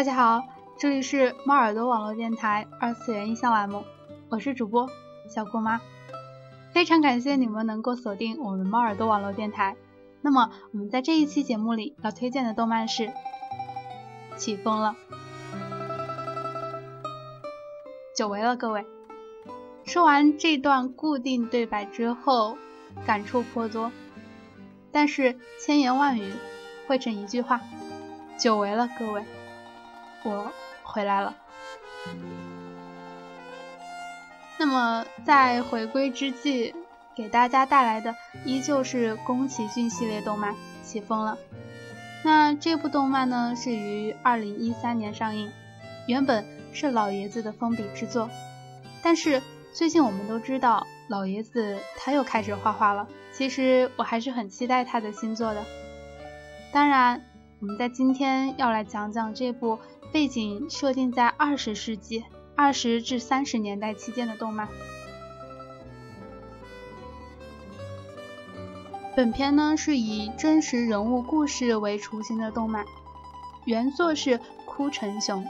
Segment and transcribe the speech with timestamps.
[0.00, 0.42] 大家好，
[0.78, 3.84] 这里是猫耳朵网络电台二次元印象栏目，
[4.30, 4.88] 我是主播
[5.28, 5.78] 小姑妈，
[6.72, 9.76] 非常感谢你们能够锁定我们猫耳朵网络电台。
[10.22, 13.08] 那么我们在这一期节目里要推荐的动漫是
[14.38, 14.96] 《起风了》，
[18.16, 18.86] 久违了各位。
[19.84, 22.56] 说完这段固定对白之后，
[23.04, 23.92] 感触颇多，
[24.90, 26.32] 但是千言万语
[26.88, 27.60] 汇成一句话：
[28.38, 29.22] 久违了各位。
[30.22, 30.52] 我
[30.82, 31.34] 回来了。
[34.58, 36.74] 那么在回归之际，
[37.16, 40.52] 给大家带来的依旧是宫崎骏系列动漫
[40.82, 41.38] 《起风了》。
[42.22, 45.50] 那这部动漫呢，是于二零一三年上映，
[46.06, 46.44] 原本
[46.74, 48.28] 是老爷子的封笔之作。
[49.02, 49.42] 但是
[49.72, 53.08] 最近我们都知道，老爷子他又开始画画了。
[53.32, 55.64] 其实我还是很期待他的新作的。
[56.70, 57.22] 当然，
[57.60, 59.78] 我们在今天要来讲讲这部。
[60.12, 62.24] 背景设定在二十世纪
[62.56, 64.68] 二十至三十年代期间的动漫。
[69.16, 72.84] 本片呢是以真实人物故事为雏形的动漫，
[73.64, 75.46] 原作是哭成熊。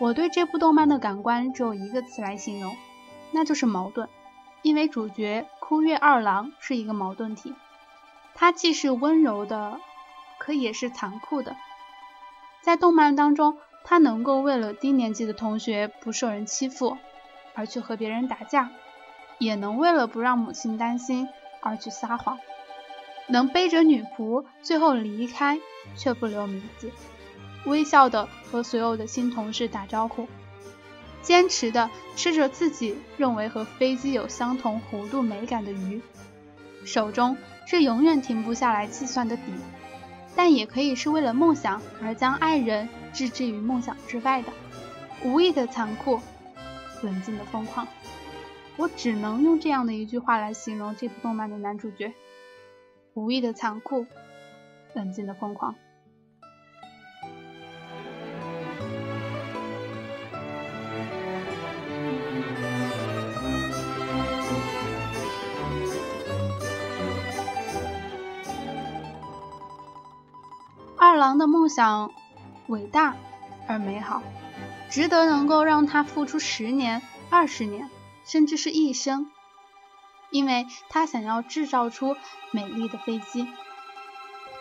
[0.00, 2.76] 我对这部动漫的感官只有一个词来形容，
[3.32, 4.08] 那就是矛盾。
[4.62, 7.54] 因为主角哭月二郎是一个矛盾体，
[8.34, 9.80] 他既是温柔的，
[10.38, 11.56] 可也是残酷的。
[12.62, 13.58] 在动漫当中。
[13.88, 16.98] 他能够为了低年级的同学不受人欺负
[17.54, 18.70] 而去和别人打架，
[19.38, 21.28] 也能为了不让母亲担心
[21.60, 22.36] 而去撒谎，
[23.28, 25.60] 能背着女仆最后离开
[25.94, 26.90] 却不留名字，
[27.64, 30.26] 微笑的和所有的新同事打招呼，
[31.22, 36.02] 坚持的吃着自己认为和飞机有相同弧度美感的鱼，
[36.84, 39.42] 手中是永远停不下来计算的笔。
[40.36, 44.52] 但也可以是为了梦想而将爱人置之于梦想之外的
[45.24, 46.20] 无意的残酷，
[47.02, 47.88] 冷静的疯狂。
[48.76, 52.12] 我只能用这样的一句话来形容这部动漫的男主角：
[53.14, 54.06] 无意的残酷，
[54.92, 55.74] 冷静的疯狂。
[71.26, 72.12] 郎的梦想
[72.68, 73.16] 伟大
[73.66, 74.22] 而美好，
[74.88, 77.90] 值得能够让他付出十年、二十年，
[78.24, 79.28] 甚至是一生，
[80.30, 82.14] 因为他想要制造出
[82.52, 83.48] 美丽的飞机。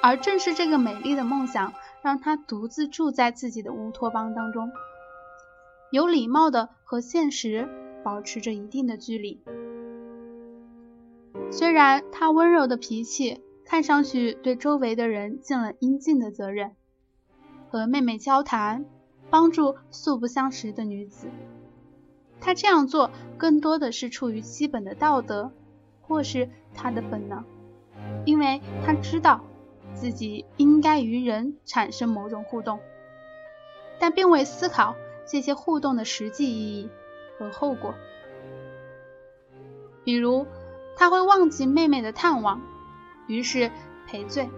[0.01, 1.71] 而正是这个美丽的梦想，
[2.01, 4.71] 让他独自住在自己的乌托邦当中，
[5.91, 7.69] 有礼貌的和现实
[8.03, 9.39] 保持着一定的距离。
[11.51, 13.43] 虽然他温柔的脾气。
[13.65, 16.75] 看上去对周围的人尽了应尽的责任，
[17.69, 18.85] 和妹妹交谈，
[19.31, 21.27] 帮助素不相识的女子。
[22.39, 25.51] 他这样做更多的是出于基本的道德，
[26.01, 27.43] 或是他的本能，
[28.23, 29.43] 因为他知道
[29.95, 32.79] 自己应该与人产生某种互动，
[33.99, 34.95] 但并未思考
[35.25, 36.89] 这些互动的实际意义
[37.39, 37.95] 和后果。
[40.03, 40.45] 比如，
[40.95, 42.61] 他会忘记妹妹的探望。
[43.27, 43.71] 于是
[44.07, 44.49] 赔罪，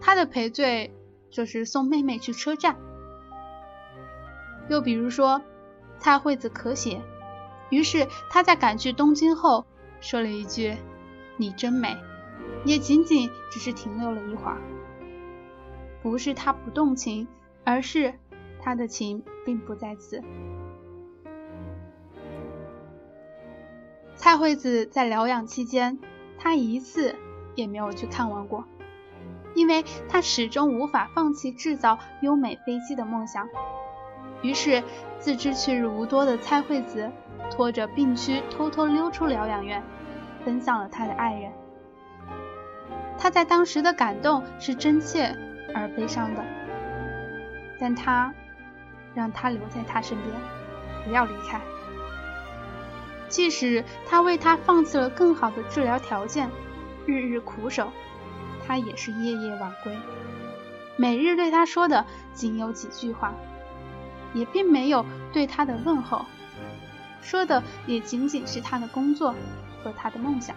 [0.00, 0.94] 他的赔罪
[1.30, 2.76] 就是送妹妹去车站。
[4.68, 5.42] 又比如说，
[5.98, 7.02] 蔡惠子咳血，
[7.70, 9.64] 于是他在赶去东京后
[10.00, 10.76] 说了一句
[11.36, 11.96] ：“你真美。”
[12.64, 14.58] 也仅仅只是停留了一会儿。
[16.02, 17.28] 不是他不动情，
[17.64, 18.14] 而是
[18.60, 20.22] 他的情并不在此。
[24.14, 25.98] 蔡惠子在疗养期间，
[26.38, 27.14] 他一次。
[27.56, 28.64] 也没有去看望过，
[29.54, 33.48] 因为他始终无法放弃制造优美飞机的梦想。
[34.42, 34.84] 于是，
[35.18, 37.10] 自知去日无多的蔡惠子
[37.50, 39.82] 拖着病躯偷偷溜出疗养院，
[40.44, 41.50] 奔向了他的爱人。
[43.18, 45.34] 他在当时的感动是真切
[45.74, 46.44] 而悲伤的，
[47.80, 48.32] 但他
[49.14, 50.34] 让他留在他身边，
[51.04, 51.58] 不要离开。
[53.28, 56.48] 即使他为他放弃了更好的治疗条件。
[57.06, 57.92] 日日苦守，
[58.66, 59.96] 他也是夜夜晚归。
[60.96, 62.04] 每日对他说的
[62.34, 63.32] 仅有几句话，
[64.34, 66.24] 也并没有对他的问候，
[67.22, 69.34] 说的也仅仅是他的工作
[69.82, 70.56] 和他的梦想，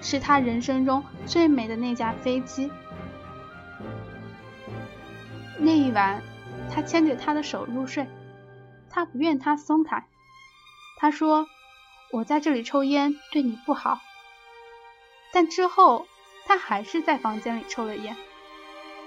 [0.00, 2.70] 是他人生中最美的那架飞机。
[5.58, 6.22] 那一晚，
[6.70, 8.08] 他牵着他的手入睡，
[8.88, 10.06] 他不愿他松开。
[10.96, 11.46] 他说
[12.12, 14.00] ：“我在这里抽烟对你不好。”
[15.32, 16.06] 但之后，
[16.46, 18.16] 他还是在房间里抽了烟。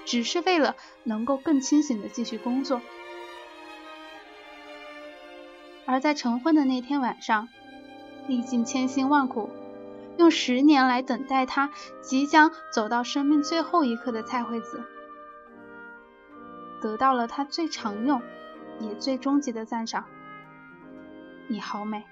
[0.05, 2.81] 只是为了能够更清醒的继续工作。
[5.85, 7.47] 而在成婚的那天晚上，
[8.27, 9.49] 历尽千辛万苦，
[10.17, 11.71] 用十年来等待他
[12.01, 14.83] 即将走到生命最后一刻的蔡惠子，
[16.81, 18.21] 得到了他最常用
[18.81, 20.03] 也最终极的赞赏
[21.47, 22.03] ：“你好美。”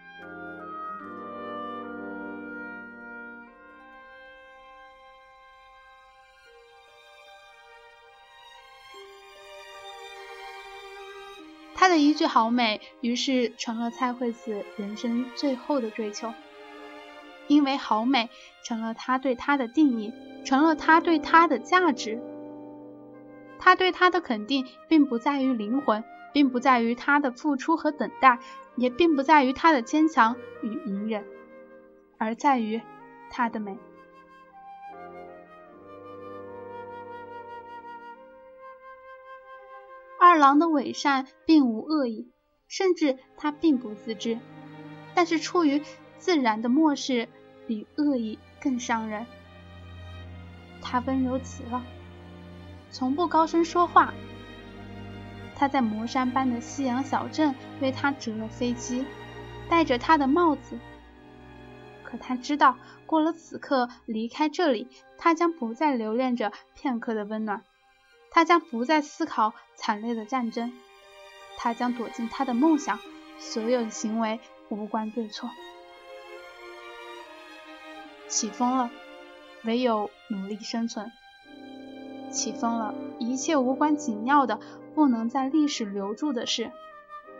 [11.81, 16.31] 他的一句“好美”，于是成了蔡惠子人生最后的追求。
[17.47, 18.29] 因为好美
[18.63, 20.13] 成了他对她的定义，
[20.45, 22.21] 成了他对她的价值。
[23.57, 28.37] 他对她的肯定，并不在于灵魂，并不在于他的付出和等待，
[28.75, 31.25] 也并不在于他的坚强与隐忍，
[32.19, 32.79] 而在于
[33.31, 33.75] 她的美。
[40.31, 42.31] 二郎的伪善并无恶意，
[42.69, 44.39] 甚至他并不自知，
[45.13, 45.81] 但是出于
[46.19, 47.27] 自然的漠视
[47.67, 49.25] 比恶意更伤人。
[50.81, 51.83] 他温柔极了，
[52.91, 54.13] 从不高声说话。
[55.53, 59.03] 他在魔山般的夕阳小镇为他折了飞机，
[59.69, 60.79] 戴着他的帽子。
[62.05, 64.87] 可他知道，过了此刻离开这里，
[65.17, 67.65] 他将不再留恋着片刻的温暖。
[68.33, 70.71] 他将不再思考惨烈的战争，
[71.57, 72.97] 他将躲进他的梦想，
[73.37, 74.39] 所有的行为
[74.69, 75.49] 无关对错。
[78.27, 78.89] 起风了，
[79.65, 81.11] 唯有努力生存。
[82.31, 84.61] 起风了，一切无关紧要的、
[84.95, 86.71] 不能在历史留住的事，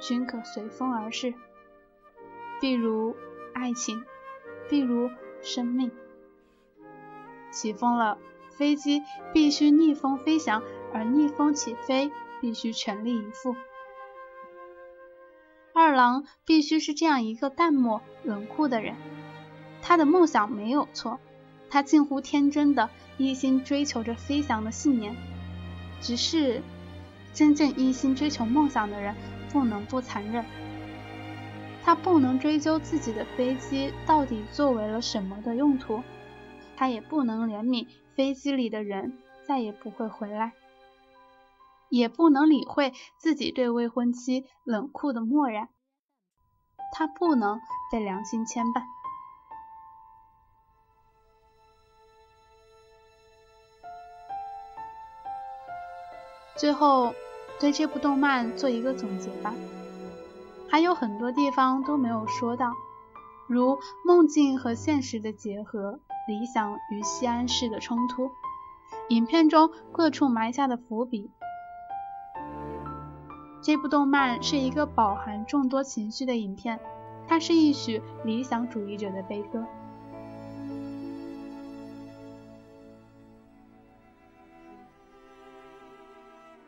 [0.02, 1.34] 均可随风而逝。
[2.60, 3.16] 譬如
[3.54, 4.04] 爱情，
[4.70, 5.10] 譬如
[5.42, 5.90] 生命。
[7.50, 8.18] 起风了，
[8.50, 9.02] 飞机
[9.32, 10.62] 必须逆风飞翔。
[10.94, 13.56] 而逆风起飞必须全力以赴。
[15.74, 18.96] 二郎必须是这样一个淡漠冷酷的人。
[19.82, 21.20] 他的梦想没有错，
[21.70, 25.16] 他近乎天真的一心追求着飞翔的信念。
[26.02, 26.62] 只是，
[27.34, 29.16] 真正一心追求梦想的人
[29.52, 30.46] 不能不残忍。
[31.84, 36.04] 他不能追究自己的飞机到底作为了什么的用途，
[36.76, 39.18] 他也不能怜悯飞机里的人
[39.48, 40.52] 再也不会回来。
[41.92, 45.68] 也不能理会自己对未婚妻冷酷的漠然，
[46.94, 47.60] 他不能
[47.92, 48.84] 被良心牵绊。
[56.56, 57.14] 最后，
[57.60, 59.54] 对这部动漫做一个总结吧。
[60.70, 62.74] 还有很多地方都没有说到，
[63.50, 68.32] 如梦境和现实的结合，理想与西安市的冲突，
[69.10, 71.30] 影片中各处埋下的伏笔。
[73.62, 76.80] 这部动漫是一个饱含众多情绪的影片，
[77.28, 79.64] 它是一曲理想主义者的悲歌。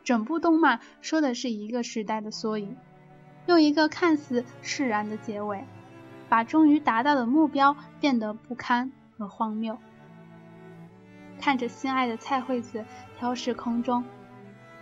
[0.04, 2.76] 整部动漫说的是一个时代的缩影，
[3.46, 5.64] 用一个看似释然的结尾，
[6.28, 9.78] 把终于达到的目标变得不堪和荒谬。
[11.40, 12.84] 看着心爱的蔡惠子
[13.18, 14.04] 飘逝空中。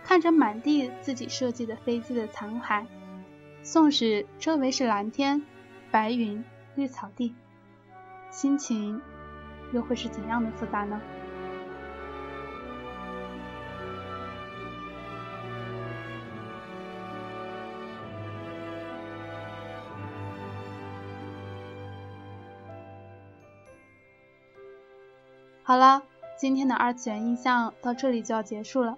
[0.03, 2.85] 看着满地自己设计的飞机的残骸，
[3.63, 5.41] 纵使周围是蓝天、
[5.89, 6.43] 白云、
[6.75, 7.33] 绿草地，
[8.29, 9.01] 心情
[9.71, 11.01] 又会是怎样的复杂呢？
[25.65, 26.03] 好了，
[26.37, 28.97] 今天的二次元印象到这里就要结束了。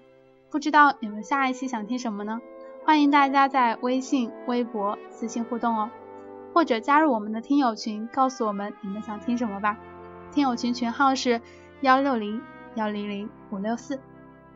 [0.56, 2.40] 不知道你们下一期想听什么呢？
[2.86, 5.92] 欢迎大家在微信、微博私信互动哦，
[6.54, 9.78] 或者加入我们的听友群，告诉我们你们想听什么吧。
[10.32, 11.42] 听友群群号是
[11.82, 12.42] 幺六零
[12.76, 14.00] 幺零零五六四，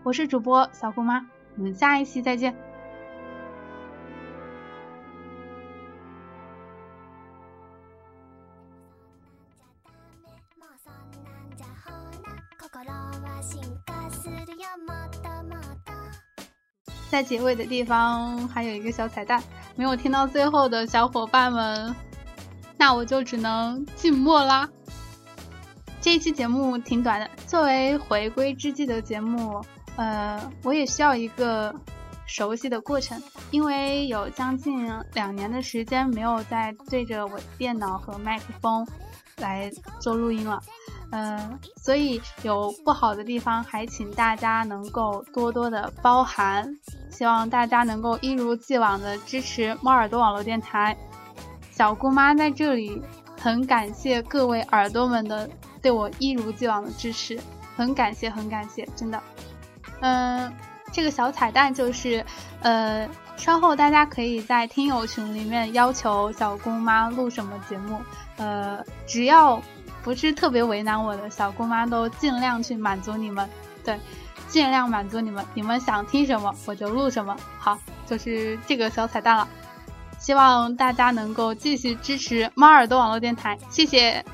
[0.04, 1.28] 我是主播小姑妈，
[1.58, 2.56] 我们下一期再见。
[17.10, 19.42] 在结尾的地方还有一个小彩蛋，
[19.76, 21.96] 没有听到最后的小伙伴们，
[22.78, 24.70] 那我就只能静默啦。
[26.00, 29.62] 这一期节目挺短的，作为回归之际的节目，
[29.96, 31.76] 呃，我也需要一个
[32.26, 38.88] 熟悉的过程，因为有将近两年的时间没有再对着我电脑和麦克风
[39.38, 40.62] 来做录音了。
[41.12, 46.78] 嗯，所以有不好的地方，还请大家能够多多的包涵。
[47.10, 50.96] 希望大家能够一如既往的支持猫耳朵网络电台。
[51.72, 53.02] 小姑妈在这里
[53.42, 55.50] 很感谢各位耳朵们的
[55.82, 57.40] 对我一如既往的支持，
[57.76, 59.20] 很感谢，很感谢，真的。
[60.02, 60.54] 嗯，
[60.92, 62.24] 这个小彩蛋就是，
[62.62, 68.00] 呃，稍后大家可以在听友群里面要求小姑妈录什么节目，
[68.38, 69.60] 呃，只要。
[70.10, 73.48] 不是特别为难我的小姑妈，都尽量去满足你们，
[73.84, 73.96] 对，
[74.48, 77.38] 尽量满足你们，你们想听什么我就录什么。
[77.60, 79.48] 好，就是这个小彩蛋了，
[80.18, 84.26] 希望大家能够继续支持猫耳朵网络电台，谢谢。